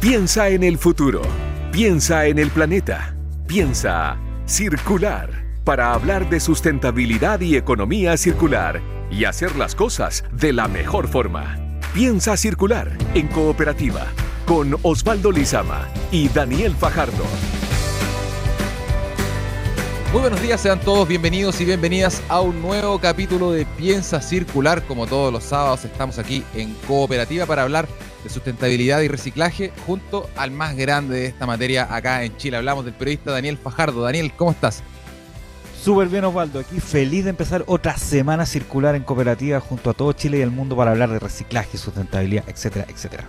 [0.00, 1.22] Piensa en el futuro.
[1.72, 3.16] Piensa en el planeta.
[3.46, 5.30] Piensa circular
[5.64, 11.58] para hablar de sustentabilidad y economía circular y hacer las cosas de la mejor forma.
[11.94, 14.06] Piensa circular en cooperativa
[14.44, 17.24] con Osvaldo Lizama y Daniel Fajardo.
[20.12, 24.82] Muy buenos días, sean todos bienvenidos y bienvenidas a un nuevo capítulo de Piensa Circular.
[24.82, 27.88] Como todos los sábados estamos aquí en Cooperativa para hablar
[28.28, 32.56] sustentabilidad y reciclaje junto al más grande de esta materia acá en Chile.
[32.56, 34.02] Hablamos del periodista Daniel Fajardo.
[34.02, 34.82] Daniel, ¿cómo estás?
[35.82, 40.12] Súper bien Osvaldo, aquí feliz de empezar otra semana circular en Cooperativa junto a todo
[40.12, 43.28] Chile y el mundo para hablar de reciclaje, sustentabilidad, etcétera, etcétera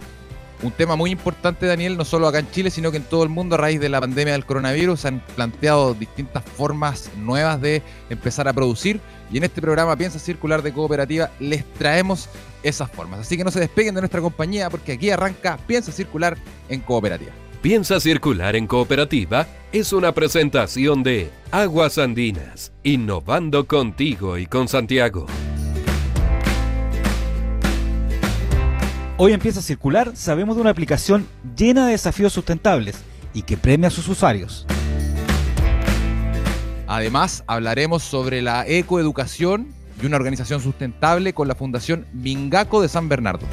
[0.64, 3.30] un tema muy importante, Daniel, no solo acá en Chile, sino que en todo el
[3.30, 8.48] mundo a raíz de la pandemia del coronavirus han planteado distintas formas nuevas de empezar
[8.48, 9.00] a producir
[9.32, 12.30] y en este programa Piensa Circular de Cooperativa les traemos
[12.68, 13.22] esas formas.
[13.22, 16.38] Así que no se despeguen de nuestra compañía porque aquí arranca Piensa Circular
[16.70, 17.32] en Cooperativa.
[17.62, 25.26] Piensa Circular en Cooperativa es una presentación de Aguas Andinas, innovando contigo y con Santiago.
[29.18, 32.98] Hoy empieza a circular, sabemos de una aplicación llena de desafíos sustentables
[33.34, 34.68] y que premia a sus usuarios.
[36.86, 43.10] Además, hablaremos sobre la ecoeducación y una organización sustentable con la Fundación Mingaco de San
[43.10, 43.46] Bernardo.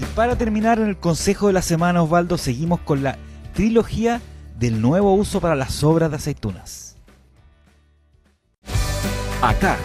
[0.00, 3.18] Y para terminar en el Consejo de la Semana, Osvaldo, seguimos con la
[3.54, 4.20] trilogía
[4.58, 6.96] del nuevo uso para las obras de aceitunas.
[9.42, 9.76] Acá,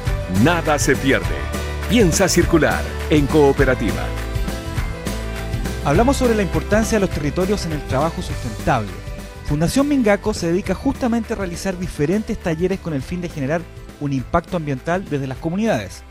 [0.43, 1.49] nada se pierde
[1.89, 4.05] Piensa circular en cooperativa.
[5.83, 8.91] Hablamos sobre la importancia de los territorios en el trabajo sustentable.
[9.49, 13.63] Fundación Mingaco se dedica justamente a realizar diferentes talleres con el fin de generar
[13.99, 16.03] un impacto ambiental desde las comunidades.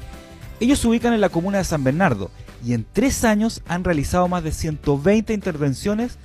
[0.59, 2.33] Ellos se ubican en la comuna de San Bernardo
[2.67, 6.19] y en tres años han realizado más de 120 intervenciones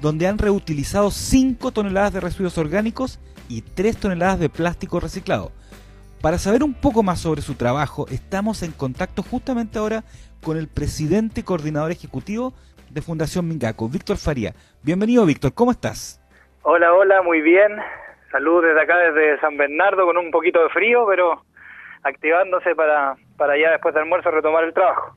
[0.00, 3.18] donde han reutilizado 5 toneladas de residuos orgánicos
[3.48, 5.50] y 3 toneladas de plástico reciclado.
[6.20, 10.04] Para saber un poco más sobre su trabajo, estamos en contacto justamente ahora
[10.40, 12.54] con el presidente y coordinador ejecutivo
[12.88, 14.54] de Fundación Mingaco, Víctor Faría.
[14.84, 16.21] Bienvenido, Víctor, ¿cómo estás?
[16.64, 17.76] Hola, hola, muy bien.
[18.30, 21.42] Saludos desde acá, desde San Bernardo, con un poquito de frío, pero
[22.04, 25.16] activándose para, para ya después del almuerzo retomar el trabajo.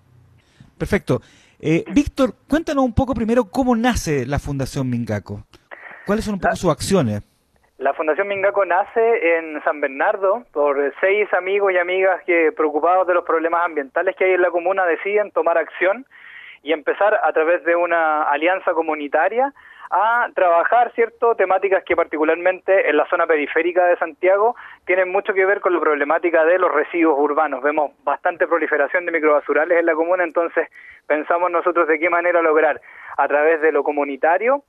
[0.78, 1.22] Perfecto.
[1.59, 5.44] Eh, Víctor, cuéntanos un poco primero cómo nace la Fundación Mingaco.
[6.07, 7.22] ¿Cuáles son un poco sus acciones?
[7.78, 13.13] La Fundación Mingaco nace en San Bernardo por seis amigos y amigas que preocupados de
[13.13, 16.07] los problemas ambientales que hay en la comuna deciden tomar acción
[16.63, 19.53] y empezar a través de una alianza comunitaria
[19.91, 25.46] a trabajar cierto temáticas que particularmente en la zona periférica de Santiago tienen mucho que
[25.46, 27.62] ver con la problemática de los residuos urbanos.
[27.62, 30.69] Vemos bastante proliferación de microbasurales en la comuna, entonces
[31.07, 32.81] pensamos nosotros de qué manera lograr
[33.18, 34.63] a través de lo comunitario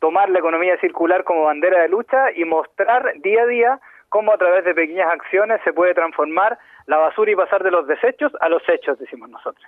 [0.00, 4.38] tomar la economía circular como bandera de lucha y mostrar día a día cómo a
[4.38, 8.48] través de pequeñas acciones se puede transformar la basura y pasar de los desechos a
[8.48, 9.66] los hechos, decimos nosotros.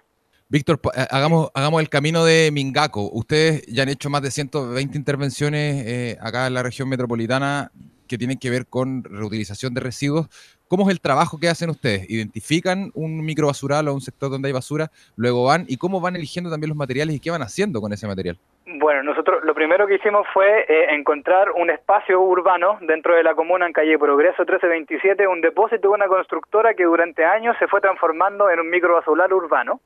[0.50, 3.08] Víctor, eh, hagamos, hagamos el camino de Mingaco.
[3.12, 7.70] Ustedes ya han hecho más de 120 intervenciones eh, acá en la región metropolitana
[8.08, 10.26] que tienen que ver con reutilización de residuos.
[10.66, 12.10] ¿Cómo es el trabajo que hacen ustedes?
[12.10, 14.88] ¿Identifican un microbasural o un sector donde hay basura?
[15.14, 18.08] Luego van y cómo van eligiendo también los materiales y qué van haciendo con ese
[18.08, 18.36] material?
[18.66, 23.36] Bueno, nosotros lo primero que hicimos fue eh, encontrar un espacio urbano dentro de la
[23.36, 27.80] comuna en calle Progreso 1327, un depósito de una constructora que durante años se fue
[27.80, 29.80] transformando en un microbasural urbano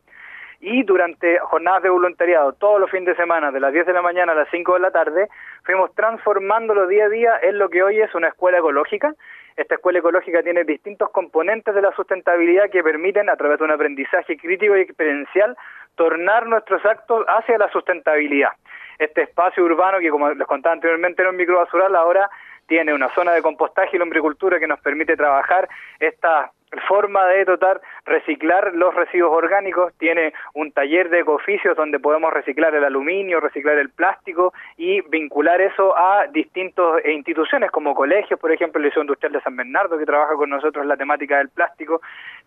[0.60, 4.02] y durante jornadas de voluntariado, todos los fines de semana, de las 10 de la
[4.02, 5.28] mañana a las 5 de la tarde,
[5.64, 9.14] fuimos transformándolo día a día en lo que hoy es una escuela ecológica.
[9.56, 13.70] Esta escuela ecológica tiene distintos componentes de la sustentabilidad que permiten, a través de un
[13.70, 15.56] aprendizaje crítico y experiencial,
[15.94, 18.50] tornar nuestros actos hacia la sustentabilidad
[18.98, 22.30] este espacio urbano que, como les contaba anteriormente, era un microbasural, ahora
[22.66, 26.50] tiene una zona de compostaje y lombricultura que nos permite trabajar esta
[26.88, 32.74] forma de tratar reciclar los residuos orgánicos, tiene un taller de ecoficios donde podemos reciclar
[32.74, 38.78] el aluminio, reciclar el plástico y vincular eso a distintas instituciones como colegios, por ejemplo
[38.78, 42.00] el Liceo Industrial de San Bernardo que trabaja con nosotros la temática del plástico,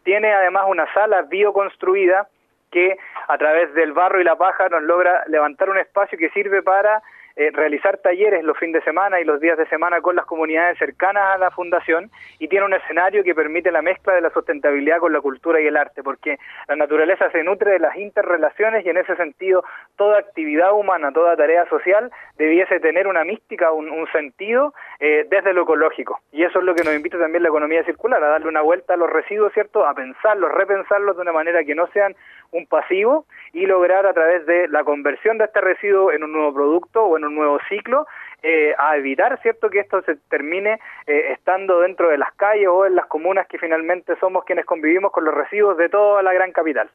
[0.04, 2.28] tiene además una sala bioconstruida
[2.72, 2.98] que
[3.28, 7.02] a través del barro y la paja nos logra levantar un espacio que sirve para
[7.40, 10.80] eh, realizar talleres los fines de semana y los días de semana con las comunidades
[10.80, 14.98] cercanas a la fundación y tiene un escenario que permite la mezcla de la sustentabilidad
[14.98, 18.90] con la cultura y el arte, porque la naturaleza se nutre de las interrelaciones y
[18.90, 19.64] en ese sentido
[19.98, 25.62] toda actividad humana, toda tarea social debiese tener una mística, un, sentido eh, desde lo
[25.64, 26.20] ecológico.
[26.32, 28.96] Y eso es lo que nos invita también la economía circular, a darle una vuelta
[28.96, 29.86] a los residuos, ¿cierto?
[29.86, 32.16] A pensarlos, repensarlos de una manera que no sean
[32.52, 36.54] un pasivo y lograr a través de la conversión de este residuo en un nuevo
[36.54, 38.08] producto o en un nuevo ciclo
[38.44, 42.86] eh, a evitar cierto que esto se termine eh, estando dentro de las calles o
[42.86, 46.52] en las comunas que finalmente somos quienes convivimos con los residuos de toda la gran
[46.52, 46.90] capital.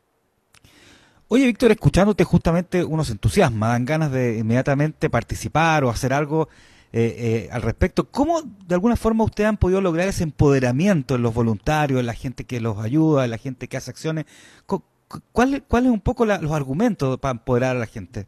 [1.28, 6.48] Oye, Víctor, escuchándote justamente unos entusiasma, dan ganas de inmediatamente participar o hacer algo
[6.92, 8.04] eh, al respecto.
[8.04, 12.14] ¿Cómo de alguna forma ustedes han podido lograr ese empoderamiento en los voluntarios, en la
[12.14, 14.26] gente que los ayuda, en la gente que hace acciones?
[14.66, 14.91] ¿Cuáles
[15.32, 18.26] cuál es un poco los argumentos para empoderar a la gente?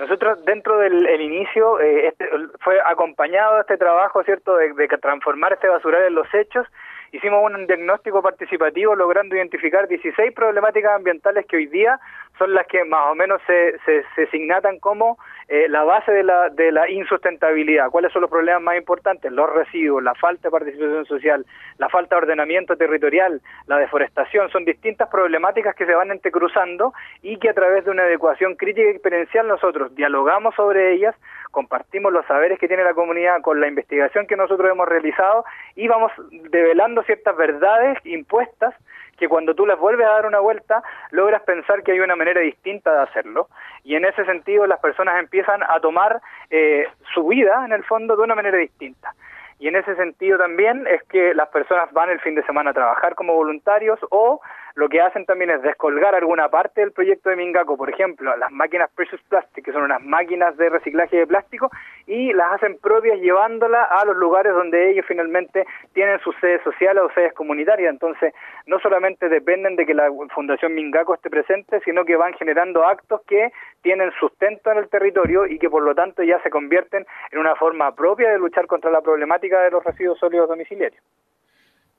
[0.00, 2.26] Nosotros dentro del inicio eh, este,
[2.60, 6.66] fue acompañado este trabajo, ¿cierto?, de, de, transformar este basural en los hechos.
[7.12, 11.98] Hicimos un diagnóstico participativo logrando identificar 16 problemáticas ambientales que hoy día
[12.38, 15.18] son las que más o menos se, se, se signatan como
[15.48, 17.90] eh, la base de la, de la insustentabilidad.
[17.90, 19.32] ¿Cuáles son los problemas más importantes?
[19.32, 21.44] Los residuos, la falta de participación social,
[21.78, 24.48] la falta de ordenamiento territorial, la deforestación.
[24.50, 28.86] Son distintas problemáticas que se van entrecruzando y que a través de una adecuación crítica
[28.86, 31.16] y experiencial nosotros dialogamos sobre ellas,
[31.50, 35.44] compartimos los saberes que tiene la comunidad con la investigación que nosotros hemos realizado
[35.74, 36.12] y vamos
[36.50, 38.74] develando ciertas verdades impuestas
[39.20, 42.40] que cuando tú les vuelves a dar una vuelta, logras pensar que hay una manera
[42.40, 43.48] distinta de hacerlo.
[43.84, 48.16] Y en ese sentido las personas empiezan a tomar eh, su vida, en el fondo,
[48.16, 49.14] de una manera distinta.
[49.58, 52.74] Y en ese sentido también es que las personas van el fin de semana a
[52.74, 54.40] trabajar como voluntarios o
[54.74, 58.50] lo que hacen también es descolgar alguna parte del proyecto de Mingaco, por ejemplo, las
[58.50, 61.70] máquinas Precious Plastic, que son unas máquinas de reciclaje de plástico,
[62.06, 67.02] y las hacen propias llevándolas a los lugares donde ellos finalmente tienen sus sedes sociales
[67.04, 67.90] o sedes comunitarias.
[67.90, 68.32] Entonces,
[68.66, 73.20] no solamente dependen de que la Fundación Mingaco esté presente, sino que van generando actos
[73.26, 73.52] que
[73.82, 77.54] tienen sustento en el territorio y que por lo tanto ya se convierten en una
[77.56, 81.02] forma propia de luchar contra la problemática de los residuos sólidos domiciliarios.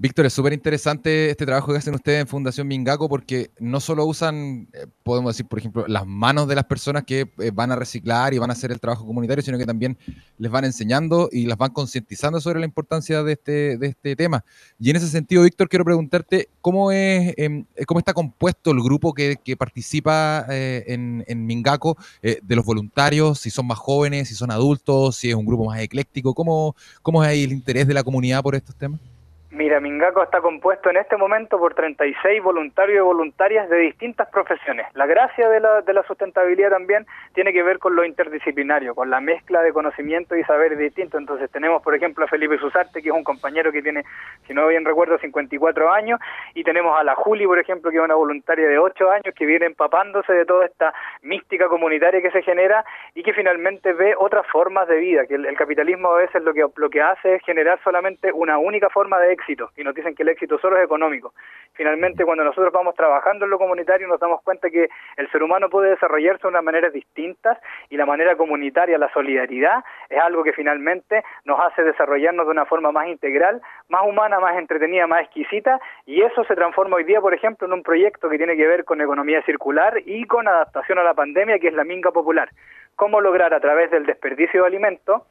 [0.02, 4.04] Víctor, es súper interesante este trabajo que hacen ustedes en Fundación Mingaco porque no solo
[4.08, 7.76] usan, eh, podemos decir, por ejemplo, las manos de las personas que eh, van a
[7.76, 10.00] reciclar y van a hacer el trabajo comunitario, sino que también
[10.40, 14.44] les van enseñando y las van concientizando sobre la importancia de este, de este tema.
[14.80, 18.82] Y en ese sentido, Víctor, quiero preguntarte cómo, es, em, eh, cómo está compuesto el
[18.82, 24.50] grupo que, participa en, en, Mingaco, de los voluntarios, si son más jóvenes, si son
[24.50, 28.04] adultos, si es un grupo más ecléctico, ¿cómo, cómo es ahí el interés de la
[28.04, 29.00] comunidad por estos temas?
[29.54, 34.88] Mira, Mingaco está compuesto en este momento por 36 voluntarios y voluntarias de distintas profesiones.
[34.94, 39.10] La gracia de la, de la sustentabilidad también tiene que ver con lo interdisciplinario, con
[39.10, 41.20] la mezcla de conocimiento y saberes distintos.
[41.20, 44.06] Entonces tenemos, por ejemplo, a Felipe Susarte, que es un compañero que tiene,
[44.48, 46.22] si no bien recuerdo, 54 años,
[46.54, 49.46] y tenemos a la Juli, por ejemplo, que es una voluntaria de 8 años, que
[49.46, 50.94] viene empapándose de toda esta
[51.24, 55.58] mística comunitaria que se genera y que finalmente ve otras formas de vida, que el,
[55.58, 59.41] capitalismo a veces lo que, lo que hace es generar solamente una única forma de
[59.50, 61.34] y nos dicen que el éxito solo es económico.
[61.74, 65.70] Finalmente, cuando nosotros vamos trabajando en lo comunitario, nos damos cuenta que el ser humano
[65.70, 67.58] puede desarrollarse de unas maneras distintas
[67.90, 72.66] y la manera comunitaria, la solidaridad, es algo que finalmente nos hace desarrollarnos de una
[72.66, 77.22] forma más integral, más humana, más entretenida, más exquisita y eso se transforma hoy día,
[77.22, 81.00] por ejemplo, en un proyecto que tiene que ver con economía circular y con adaptación
[81.00, 82.50] a la pandemia, que es la Minga Popular.
[82.96, 85.24] ¿Cómo lograr a través del desperdicio de alimentos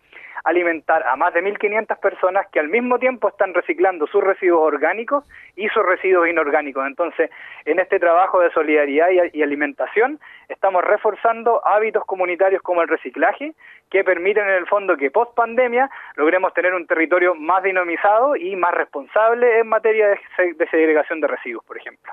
[0.45, 5.25] alimentar a más de 1.500 personas que al mismo tiempo están reciclando sus residuos orgánicos
[5.57, 6.87] y sus residuos inorgánicos.
[6.87, 7.31] Entonces,
[7.65, 13.53] en este trabajo de solidaridad y, alimentación, estamos reforzando hábitos comunitarios como el reciclaje,
[13.91, 18.55] que permiten en el fondo que post pandemia logremos tener un territorio más dinamizado y
[18.57, 22.13] más responsable en materia de, segregación de residuos, por ejemplo.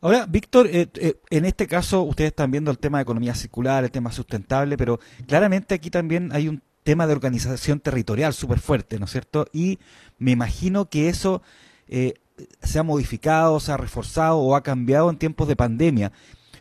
[0.00, 3.84] Ahora, Víctor, eh, eh, en este caso ustedes están viendo el tema de economía circular,
[3.84, 8.98] el tema sustentable, pero claramente aquí también hay un tema de organización territorial súper fuerte,
[8.98, 9.46] ¿no es cierto?
[9.52, 9.78] Y
[10.18, 11.42] me imagino que eso
[11.88, 12.14] eh,
[12.62, 16.12] se ha modificado, se ha reforzado o ha cambiado en tiempos de pandemia.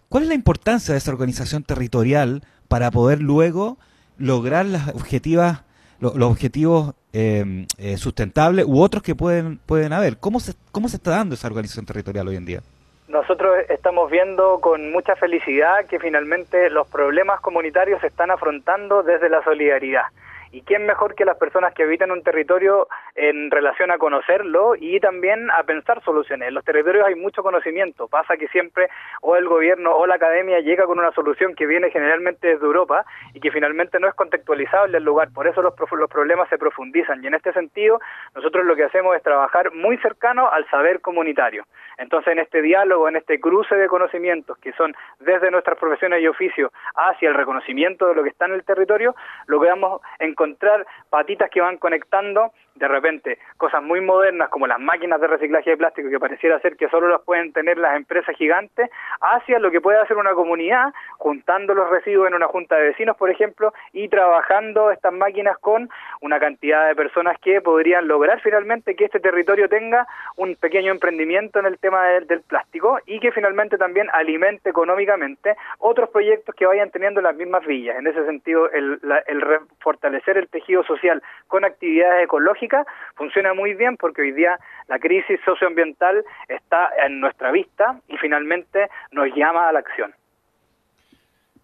[0.10, 3.78] ¿Cuál es la importancia de esa organización territorial para poder luego
[4.18, 5.62] lograr las objetivas,
[6.00, 10.18] los, objetivos eh, eh, sustentables u otros que pueden, pueden haber?
[10.18, 12.64] ¿Cómo se, ¿Cómo se está dando esa organización territorial hoy en día?
[13.10, 19.30] Nosotros estamos viendo con mucha felicidad que finalmente los problemas comunitarios se están afrontando desde
[19.30, 20.04] la solidaridad.
[20.52, 25.00] ¿Y quién mejor que las personas que habitan un territorio en relación a conocerlo y
[25.00, 26.48] también a pensar soluciones?
[26.48, 28.90] En los territorios hay mucho conocimiento, pasa que siempre
[29.22, 33.06] o el gobierno o la academia llega con una solución que viene generalmente desde Europa
[33.36, 37.24] y que finalmente no es contextualizable el lugar, por eso los, los problemas se profundizan
[37.24, 38.00] y en este sentido
[38.34, 41.66] nosotros lo que hacemos es trabajar muy cercano al saber comunitario.
[42.00, 46.28] Entonces en este diálogo, en este cruce de conocimientos que son desde nuestras profesiones y
[46.28, 49.16] oficios hacia el reconocimiento de lo que está en el territorio,
[49.46, 54.66] lo que vamos en encontrar patitas que van conectando de repente cosas muy modernas como
[54.66, 57.96] las máquinas de reciclaje de plástico que pareciera ser que solo las pueden tener las
[57.96, 58.90] empresas gigantes,
[59.22, 63.18] hacia lo que puede hacer una comunidad, juntando los residuos en una junta de vecinos,
[63.18, 65.90] por ejemplo, y trabajando estas máquinas con
[66.22, 70.08] una cantidad de personas que podrían lograr finalmente que este territorio tenga
[70.38, 76.10] un pequeño emprendimiento en el tema del, plástico y que finalmente también alimente económicamente otros
[76.10, 77.98] proyectos que vayan teniendo las mismas villas.
[77.98, 79.44] En ese sentido, el, el
[79.80, 82.69] fortalecer el tejido social con actividades ecológicas
[83.16, 84.58] funciona muy bien porque hoy día
[84.88, 90.14] la crisis socioambiental está en nuestra vista y finalmente nos llama a la acción.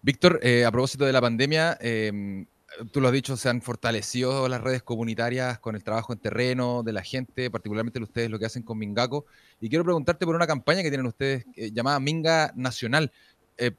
[0.02, 2.46] Víctor, eh, a propósito de la pandemia, em,
[2.92, 6.82] tú lo has dicho, se han fortalecido las redes comunitarias con el trabajo en terreno
[6.82, 9.26] de la gente, particularmente ustedes lo que hacen con Mingaco.
[9.60, 13.10] Y quiero preguntarte por una campaña que tienen ustedes eh, llamada Minga Nacional.
[13.58, 13.70] Eh,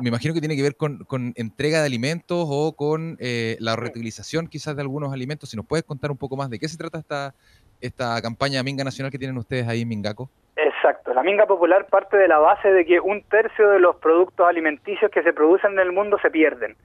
[0.00, 4.48] me imagino que tiene que ver con, entrega de alimentos o con eh, la reutilización
[4.48, 5.50] quizás de algunos alimentos.
[5.50, 7.34] Si nos puedes contar un poco más de qué se trata esta,
[7.80, 10.30] esta campaña Minga Nacional que tienen ustedes ahí en Mingaco.
[10.56, 14.46] Exacto, la Minga Popular parte de la base de que un tercio de los productos
[14.48, 16.76] alimenticios que se producen en el mundo se pierden.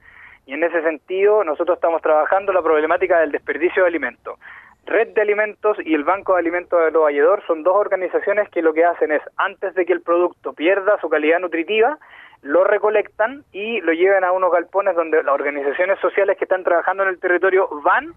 [0.44, 4.38] Y en ese sentido nosotros estamos trabajando la problemática del desperdicio de alimentos.
[4.84, 8.62] Red de Alimentos y el Banco de Alimentos de Los Valledor son dos organizaciones que
[8.62, 11.98] lo que hacen es, antes de que el producto pierda su calidad nutritiva,
[12.42, 17.04] lo recolectan y lo llevan a unos galpones donde las organizaciones sociales que están trabajando
[17.04, 18.12] en el territorio van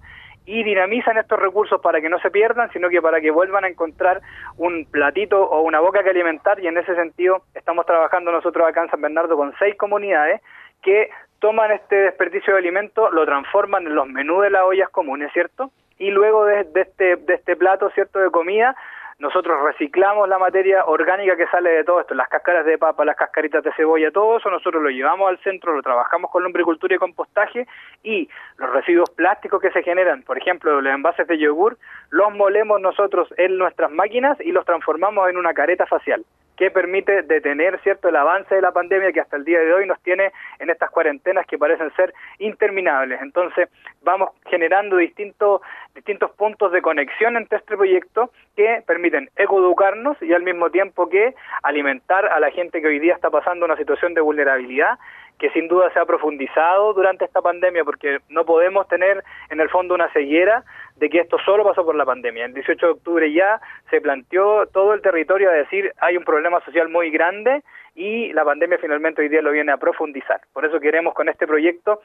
[0.48, 3.68] y dinamizan estos recursos para que no se pierdan, sino que para que vuelvan a
[3.68, 4.22] encontrar
[4.58, 8.84] un platito o una boca que alimentar y en ese sentido estamos trabajando nosotros acá
[8.84, 10.42] en San Bernardo con seis comunidades
[10.82, 15.32] que toman este desperdicio de alimentos, lo transforman en los menús de las ollas comunes,
[15.34, 15.72] ¿cierto?
[15.98, 18.76] Y luego de, este, de este plato, ¿cierto?, de comida,
[19.18, 23.16] nosotros reciclamos la materia orgánica que sale de todo esto, las cáscaras de papa, las
[23.16, 27.00] cascaritas de cebolla, todo eso nosotros lo llevamos al centro, lo trabajamos con lombricultura y
[27.00, 27.66] compostaje
[28.04, 31.78] y los residuos plásticos que se generan, por ejemplo, los envases de yogur,
[32.10, 37.24] los molemos nosotros en nuestras máquinas y los transformamos en una careta facial que permite
[37.24, 40.32] detener cierto el avance de la pandemia que hasta el día de hoy nos tiene
[40.60, 43.22] en estas cuarentenas que parecen ser interminables.
[43.22, 43.70] Entonces,
[44.04, 45.62] vamos generando distintos
[45.94, 51.34] distintos puntos de conexión entre este proyecto que permiten ecoeducarnos y al mismo tiempo que
[51.64, 55.00] alimentar a la gente que hoy día está pasando una situación de vulnerabilidad
[55.40, 59.70] que sin duda se ha profundizado durante esta pandemia porque no podemos tener en el
[59.70, 60.64] fondo una ceguera
[60.96, 62.46] de que esto solo pasó por la pandemia.
[62.46, 66.62] El 18 de octubre ya se planteó todo el territorio a decir hay un problema
[66.62, 67.64] social muy grande
[67.96, 70.42] y la pandemia finalmente hoy día lo viene a profundizar.
[70.54, 72.02] Por eso queremos con este proyecto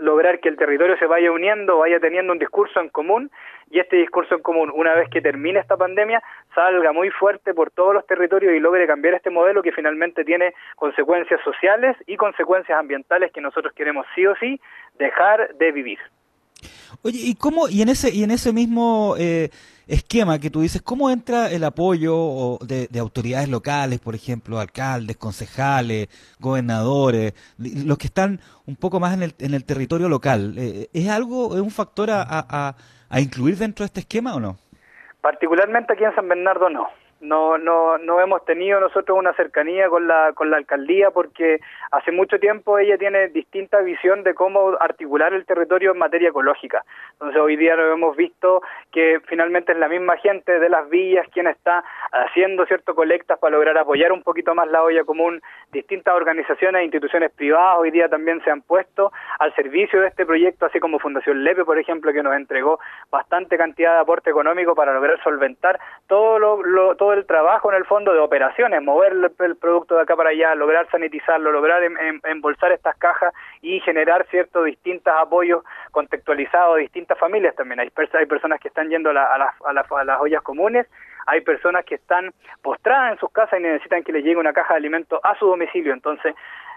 [0.00, 3.30] lograr que el territorio se vaya uniendo, vaya teniendo un discurso en común
[3.70, 6.22] y este discurso en común, una vez que termine esta pandemia,
[6.54, 10.54] salga muy fuerte por todos los territorios y logre cambiar este modelo que finalmente tiene
[10.76, 14.60] consecuencias sociales y consecuencias ambientales que nosotros queremos sí o sí
[14.98, 15.98] dejar de vivir.
[17.06, 19.50] Oye, ¿y cómo, y en ese, y en ese mismo eh,
[19.86, 26.08] esquema que tú dices, cómo entra el apoyo de, autoridades locales, por ejemplo, alcaldes, concejales,
[26.40, 30.54] gobernadores, los que están un poco más en el, en el territorio local?
[30.56, 32.74] Eh, ¿Es algo, es un factor a, a,
[33.10, 34.56] a incluir dentro de este esquema o no?
[35.20, 36.88] Particularmente aquí en San Bernardo no
[37.24, 42.12] no, no, no hemos tenido nosotros una cercanía con la, con la alcaldía porque hace
[42.12, 46.84] mucho tiempo ella tiene distinta visión de cómo articular el territorio en materia ecológica.
[47.12, 48.62] Entonces hoy día lo hemos visto
[48.92, 53.56] que finalmente es la misma gente de las villas quien está haciendo cierto colectas para
[53.56, 55.40] lograr apoyar un poquito más la olla común.
[55.72, 60.26] Distintas organizaciones e instituciones privadas hoy día también se han puesto al servicio de este
[60.26, 62.78] proyecto, así como Fundación Lepe, por ejemplo, que nos entregó
[63.10, 67.84] bastante cantidad de aporte económico para lograr solventar todo lo, todo el trabajo en el
[67.84, 72.20] fondo de operaciones, mover el, producto de acá para allá, lograr sanitizarlo, lograr em, em,
[72.24, 77.80] embolsar estas cajas y generar ciertos distintos apoyos contextualizados a distintas familias también.
[77.80, 79.28] Hay, hay personas que están yendo a, las,
[79.64, 80.86] a, a las ollas comunes,
[81.26, 84.74] hay personas que están postradas en sus casas y necesitan que les llegue una caja
[84.74, 85.92] de alimentos a su domicilio.
[85.92, 86.34] Entonces,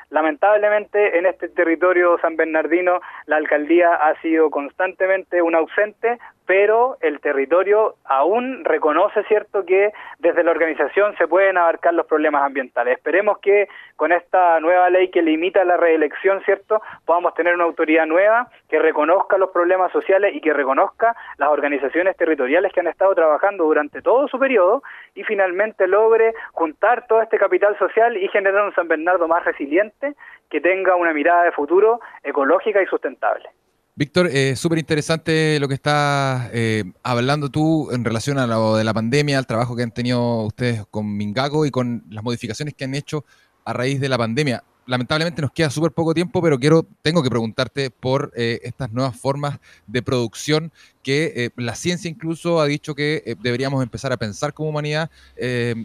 [0.09, 6.17] Lamentablemente en este territorio san bernardino la alcaldía ha sido constantemente un ausente,
[6.47, 12.43] pero el territorio aún reconoce, cierto, que desde la organización se pueden abarcar los problemas
[12.43, 12.97] ambientales.
[12.97, 18.05] Esperemos que con esta nueva ley que limita la reelección, cierto, podamos tener una autoridad
[18.05, 23.13] nueva que reconozca los problemas sociales y que reconozca las organizaciones territoriales que han estado
[23.13, 24.83] trabajando durante todo su periodo
[25.15, 30.13] y finalmente logre juntar todo este capital social y generar un San Bernardo más resiliente
[30.49, 33.49] que tenga una mirada de futuro ecológica y sustentable.
[33.97, 38.83] Víctor, eh, súper interesante lo que estás eh, hablando tú en relación a lo de
[38.83, 42.83] la pandemia, al trabajo que han tenido ustedes con Mingago y con las modificaciones que
[42.83, 43.25] han hecho
[43.65, 44.63] a raíz de la pandemia.
[44.87, 49.15] Lamentablemente nos queda súper poco tiempo, pero quiero, tengo que preguntarte por eh, estas nuevas
[49.15, 50.71] formas de producción
[51.03, 55.09] que eh, la ciencia incluso ha dicho que eh, deberíamos empezar a pensar como humanidad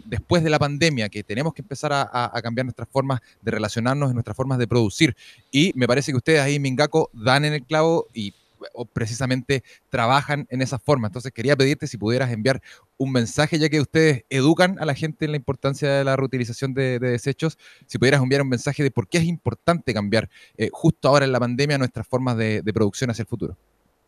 [0.05, 4.35] después de la pandemia, que tenemos que empezar a, cambiar nuestras formas de relacionarnos nuestras
[4.35, 5.15] formas de producir.
[5.51, 8.33] Y me parece que ustedes ahí, Mingaco, dan en el clavo y
[8.73, 11.07] o precisamente trabajan en esa forma.
[11.07, 12.61] Entonces quería pedirte si pudieras enviar
[12.97, 16.73] un mensaje, ya que ustedes educan a la gente en la importancia de la reutilización
[16.73, 21.09] de, desechos, si pudieras enviar un mensaje de por qué es importante cambiar eh, justo
[21.09, 23.55] ahora en la pandemia nuestras formas de producción hacia el futuro.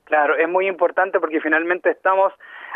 [0.05, 2.31] Claro, es muy importante porque finalmente estamos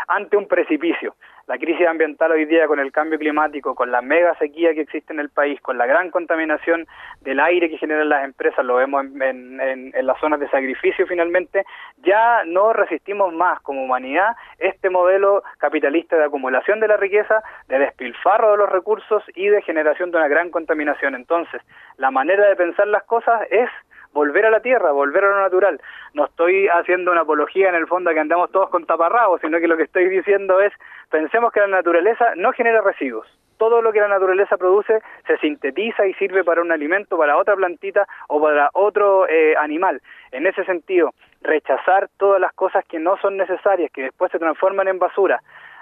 [0.08, 1.14] ante un precipicio.
[1.46, 5.12] La crisis ambiental hoy día con el cambio climático, con la mega sequía que existe
[5.12, 6.86] en el país, con la gran contaminación
[7.22, 11.64] del aire que generan las empresas, lo vemos en, en, las zonas de sacrificio finalmente,
[11.98, 17.78] ya no resistimos más como humanidad este modelo capitalista de acumulación de la riqueza, de
[17.78, 21.14] despilfarro de los recursos y de generación de una gran contaminación.
[21.14, 21.62] Entonces,
[21.96, 23.68] la manera de pensar las cosas es
[24.12, 25.80] volver a la tierra, volver a lo natural.
[26.14, 29.58] No estoy haciendo una apología en el fondo a que andamos todos con taparrabos, sino
[29.60, 30.72] que lo que estoy diciendo es,
[31.10, 33.26] pensemos que la naturaleza no genera residuos.
[33.58, 37.56] Todo lo que la naturaleza produce se sintetiza y sirve para un alimento, para otra
[37.56, 40.00] plantita o para otro eh, animal.
[40.32, 41.10] En ese sentido,
[41.42, 45.40] rechazar todas las cosas que no son necesarias, que después se transforman en basura,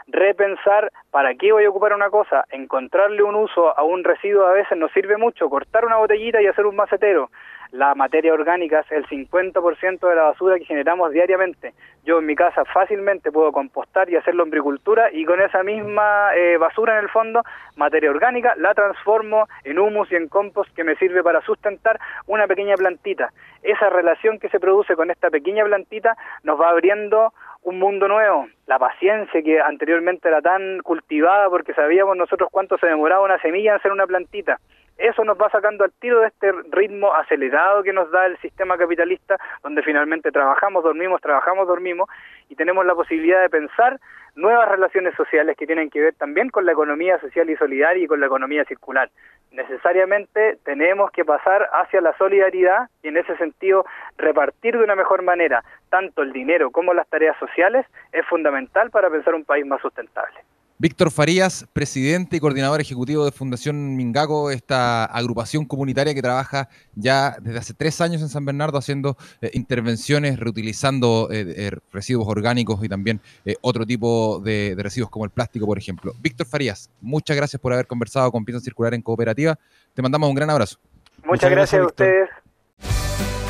[0.09, 4.53] repensar para qué voy a ocupar una cosa, encontrarle un uso a un residuo a
[4.53, 7.31] veces nos sirve mucho, cortar una botellita y hacer un macetero,
[7.73, 11.75] la materia orgánica es el 50% de la basura que generamos diariamente.
[12.05, 16.57] Yo en mi casa fácilmente puedo compostar y hacer lombricultura y con esa misma eh,
[16.57, 17.43] basura en el fondo,
[17.77, 22.47] materia orgánica, la transformo en humus y en compost que me sirve para sustentar una
[22.47, 23.31] pequeña plantita.
[23.63, 28.47] Esa relación que se produce con esta pequeña plantita nos va abriendo un mundo nuevo.
[28.67, 33.73] La paciencia que anteriormente era tan cultivada porque sabíamos nosotros cuánto se demoraba una semilla
[33.73, 34.59] en hacer una plantita
[34.99, 38.77] eso nos va sacando al tiro de este ritmo acelerado que nos da el sistema
[38.77, 42.09] capitalista, donde finalmente trabajamos, dormimos, trabajamos, dormimos,
[42.49, 44.01] y tenemos la posibilidad de pensar
[44.35, 48.07] nuevas relaciones sociales que tienen que ver también con la economía social y solidaria y
[48.07, 49.09] con la economía circular.
[49.53, 53.85] Necesariamente tenemos que pasar hacia la solidaridad y en ese sentido
[54.17, 59.11] repartir de una mejor manera tanto el dinero como las tareas sociales es fundamental para
[59.11, 60.39] pensar un país más sustentable.
[60.81, 67.37] Víctor Farías, presidente y coordinador ejecutivo de Fundación Mingaco, esta agrupación comunitaria que trabaja ya
[67.41, 72.85] desde hace tres años en San Bernardo haciendo eh, intervenciones, reutilizando eh, eh, residuos orgánicos
[72.85, 73.21] y también
[73.61, 76.15] otro tipo de, residuos como el plástico, por ejemplo.
[76.21, 79.59] Víctor Farías, muchas gracias por haber conversado con Piensa Circular en Cooperativa.
[79.95, 80.79] Te mandamos un gran abrazo.
[81.25, 82.29] Muchas, gracias, a ustedes.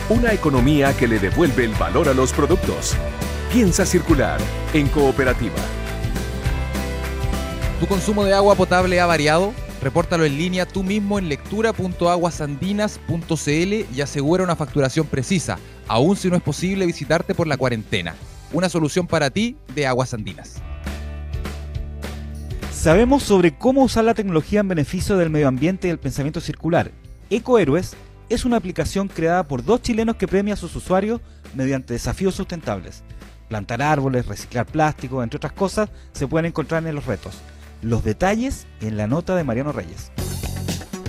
[0.09, 2.97] Una economía que le devuelve el valor a los productos.
[3.53, 4.41] Piensa Circular
[4.73, 5.78] en Cooperativa.
[7.81, 9.55] ¿Tu consumo de agua potable ha variado?
[9.81, 16.35] Repórtalo en línea tú mismo en lectura.aguasandinas.cl y asegura una facturación precisa, aun si no
[16.35, 18.17] es posible visitarte por la cuarentena.
[18.53, 20.57] Una solución para ti de Aguas Andinas.
[22.73, 26.91] Sabemos sobre cómo usar la tecnología en beneficio del medio ambiente y el pensamiento circular.
[27.31, 27.95] EcoHéroes
[28.29, 31.21] es una aplicación creada por dos chilenos que premia a sus usuarios
[31.55, 33.05] mediante desafíos sustentables.
[33.49, 37.41] Plantar árboles, reciclar plástico, entre otras cosas, se pueden encontrar en los retos.
[37.83, 40.11] Los detalles en la nota de Mariano Reyes.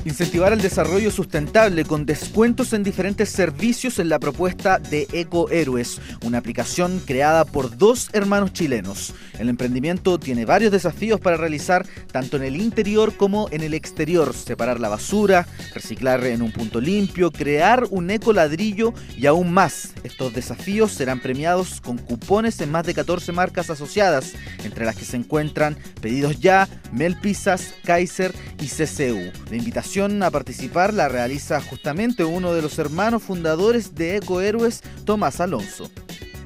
[0.06, 6.38] Incentivar el desarrollo sustentable con descuentos en diferentes servicios en la propuesta de EcoHéroes, una
[6.38, 9.14] aplicación creada por dos hermanos chilenos.
[9.40, 14.34] El emprendimiento tiene varios desafíos para realizar tanto en el interior como en el exterior,
[14.34, 19.94] separar la basura, reciclar en un punto limpio, crear un ecoladrillo y aún más.
[20.04, 24.34] Estos desafíos serán premiados con cupones en más de 14 marcas asociadas,
[24.64, 29.32] entre las que se encuentran Pedidos Ya, Melpisas, Kaiser y CCU.
[29.52, 35.90] Invitación a participar la realiza justamente uno de los hermanos fundadores de Ecohéroes, Tomás Alonso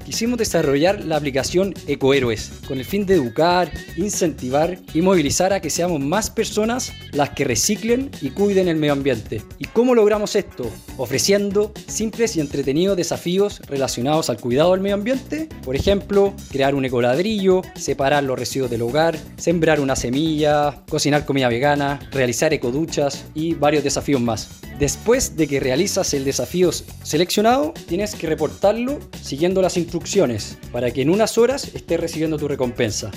[0.03, 5.69] quisimos desarrollar la aplicación Ecohéroes con el fin de educar, incentivar y movilizar a que
[5.69, 9.41] seamos más personas las que reciclen y cuiden el medio ambiente.
[9.59, 10.69] ¿Y cómo logramos esto?
[10.97, 16.85] Ofreciendo simples y entretenidos desafíos relacionados al cuidado del medio ambiente, por ejemplo, crear un
[16.85, 23.53] ecoladrillo, separar los residuos del hogar, sembrar una semilla, cocinar comida vegana, realizar ecoduchas y
[23.53, 24.61] varios desafíos más.
[24.83, 26.69] Después de que realizas el desafío
[27.03, 32.49] seleccionado, tienes que reportarlo siguiendo las instrucciones para que en unas horas estés recibiendo tu
[32.49, 33.09] recompensa.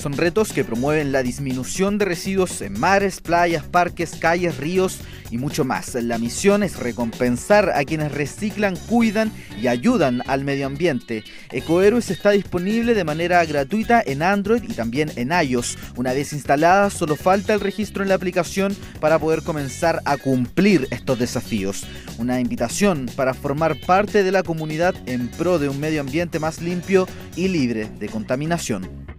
[0.00, 5.36] Son retos que promueven la disminución de residuos en mares, playas, parques, calles, ríos y
[5.36, 5.94] mucho más.
[5.94, 11.22] La misión es recompensar a quienes reciclan, cuidan y ayudan al medio ambiente.
[11.50, 15.76] EcoHeroes está disponible de manera gratuita en Android y también en iOS.
[15.96, 20.88] Una vez instalada, solo falta el registro en la aplicación para poder comenzar a cumplir
[20.92, 21.84] estos desafíos.
[22.16, 26.62] Una invitación para formar parte de la comunidad en pro de un medio ambiente más
[26.62, 29.09] limpio y libre de contaminación.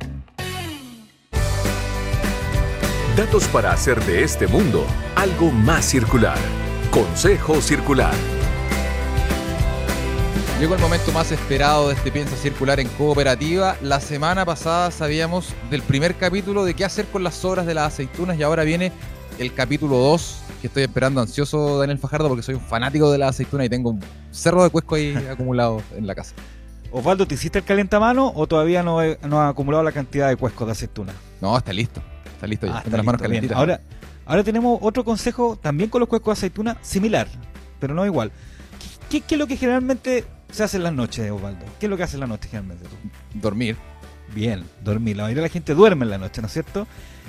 [3.15, 6.37] Datos para hacer de este mundo algo más circular.
[6.91, 8.13] Consejo Circular.
[10.61, 13.75] Llegó el momento más esperado de este Piensa Circular en Cooperativa.
[13.81, 17.93] La semana pasada sabíamos del primer capítulo de qué hacer con las sobras de las
[17.93, 18.93] aceitunas y ahora viene
[19.39, 23.31] el capítulo 2 que estoy esperando ansioso, Daniel Fajardo, porque soy un fanático de las
[23.31, 23.99] aceitunas y tengo un
[24.31, 26.33] cerro de cuesco ahí acumulado en la casa.
[26.91, 30.35] Osvaldo, ¿te hiciste el calentamano o todavía no, he- no has acumulado la cantidad de
[30.35, 31.13] cuescos de aceituna?
[31.39, 32.01] No, está listo.
[32.33, 32.77] Está listo ya.
[32.77, 33.57] Ah, está las manos calentitas.
[33.57, 33.81] Ahora,
[34.25, 37.27] ahora tenemos otro consejo también con los cuescos de aceituna, similar,
[37.79, 38.31] pero no igual.
[39.09, 41.65] ¿Qué, qué es lo que generalmente se hace en las noches, Osvaldo?
[41.79, 42.95] ¿Qué es lo que hace en la noche generalmente tú?
[43.39, 43.77] Dormir.
[44.33, 45.17] Bien, dormir.
[45.17, 46.87] La mayoría de la gente duerme en la noche, ¿no es cierto?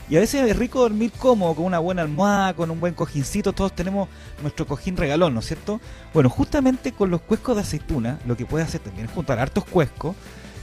[0.08, 3.52] Y a veces es rico dormir cómodo, con una buena almohada, con un buen cojincito.
[3.52, 4.08] Todos tenemos
[4.42, 5.80] nuestro cojín regalón, ¿no es cierto?
[6.12, 9.64] Bueno, justamente con los cuescos de aceituna, lo que puedes hacer también es juntar hartos
[9.64, 10.14] cuescos,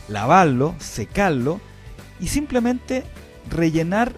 [0.07, 1.59] lavarlo, secarlo
[2.19, 3.05] y simplemente
[3.49, 4.13] rellenar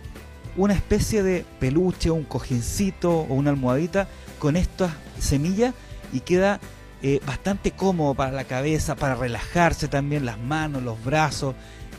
[0.58, 4.08] una especie de peluche, un cojincito o una almohadita
[4.40, 5.74] con estas semillas
[6.12, 6.60] y queda
[7.04, 11.56] eh, bastante cómodo para la cabeza, para relajarse también las manos, los brazos,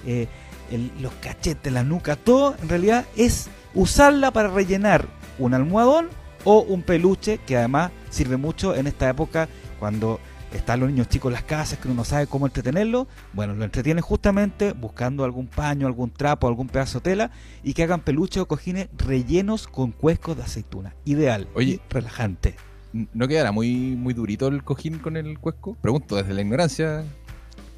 [0.06, 0.28] eh,
[0.74, 5.06] el- los cachetes, la nuca, todo en realidad es usarla para rellenar
[5.38, 6.08] un almohadón
[6.44, 10.18] o un peluche que además sirve mucho en esta época cuando
[10.52, 13.64] están los niños chicos en las casas que uno no sabe cómo entretenerlo, bueno, lo
[13.64, 17.30] entretienen justamente buscando algún paño, algún trapo, algún pedazo de tela
[17.62, 20.94] y que hagan peluches o cojines rellenos con cuescos de aceituna.
[21.06, 21.74] Ideal Oye.
[21.74, 22.56] y relajante.
[23.14, 25.74] ¿No quedará muy, muy durito el cojín con el cuesco?
[25.80, 27.04] Pregunto desde la ignorancia.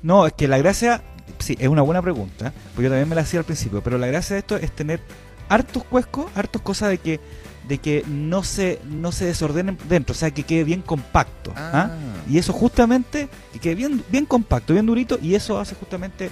[0.02, 1.04] No, es que la gracia,
[1.38, 4.06] sí, es una buena pregunta, pues yo también me la hacía al principio, pero la
[4.06, 5.00] gracia de esto es tener
[5.48, 7.20] hartos cuescos, hartos cosas de que
[7.68, 11.52] de que no se no se desordenen dentro, o sea, que quede bien compacto.
[11.56, 11.90] ¿ah?
[12.28, 16.30] Y eso justamente, que quede bien, bien compacto, bien durito, y eso hace justamente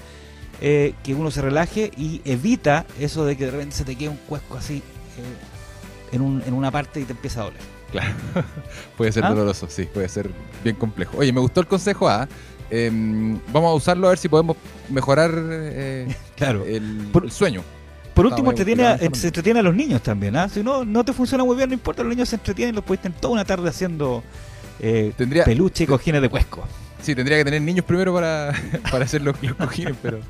[0.61, 4.11] eh, que uno se relaje y evita eso de que de repente se te quede
[4.11, 7.61] un cuesco así eh, en, un- en una parte y te empieza a doler.
[7.93, 8.15] Claro.
[8.97, 9.29] puede ser ¿Ah?
[9.31, 10.31] doloroso, sí, puede ser
[10.65, 11.17] bien complejo.
[11.19, 12.27] Oye, me gustó el consejo A.
[12.71, 14.57] Em, vamos a usarlo a ver si podemos
[14.89, 16.65] mejorar eh, Claro.
[16.65, 17.63] el, Por- el sueño.
[18.15, 20.37] Por último, entretiene a- se entretiene a los niños también.
[20.37, 20.49] ¿ah?
[20.49, 23.01] Si no, no te funciona muy bien, no importa, los niños se entretienen, los puedes
[23.03, 24.23] tener toda una tarde haciendo
[24.81, 26.65] eh, Tendría, peluche y cojines de cuesco.
[27.03, 28.53] sí, tendría que tener niños primero para,
[28.91, 30.21] para hacer los, los cojines, pero,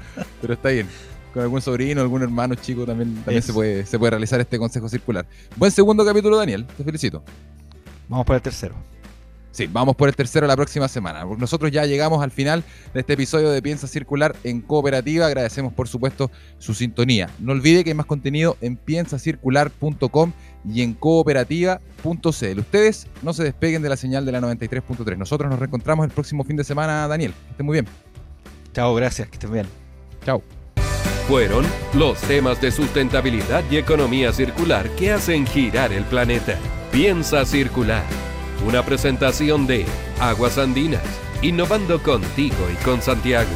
[0.40, 0.88] pero está bien.
[1.33, 5.27] Con algún sobrino, algún hermano chico también, se, puede, se puede realizar este consejo circular.
[5.57, 6.66] Buen segundo capítulo, Daniel.
[6.77, 7.23] Te felicito.
[8.09, 8.75] Vamos para el tercero.
[9.53, 11.25] Sí, vamos por el tercero la próxima semana.
[11.25, 12.64] Nosotros ya llegamos al final
[12.95, 15.27] de este episodio de Piensa Circular en Cooperativa.
[15.27, 17.29] Agradecemos, por supuesto, su sintonía.
[17.38, 20.33] No olvide que hay más contenido en piensacircular.com
[20.64, 22.59] y en cooperativa.cl.
[22.59, 25.18] Ustedes no se despeguen de la señal de la 93.3.
[25.18, 27.35] Nosotros nos reencontramos el próximo fin de semana, Daniel.
[27.45, 27.87] Que estén muy bien.
[28.73, 29.66] Chao, gracias, que estén bien.
[30.25, 30.42] Chao.
[31.33, 31.64] Fueron
[31.95, 36.59] los temas de sustentabilidad y economía circular que hacen girar el planeta.
[36.90, 38.05] Piensa circular.
[38.66, 39.87] Una presentación de
[40.21, 41.01] Aguas Andinas,
[41.40, 43.49] innovando contigo y con Santiago.